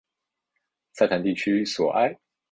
[0.93, 2.17] 塞坦地区索埃。